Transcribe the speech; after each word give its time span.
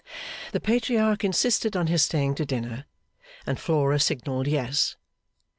The 0.51 0.59
Patriarch 0.59 1.23
insisted 1.23 1.77
on 1.77 1.85
his 1.85 2.01
staying 2.05 2.33
to 2.33 2.43
dinner, 2.43 2.85
and 3.45 3.59
Flora 3.59 3.99
signalled 3.99 4.47
'Yes! 4.47 4.95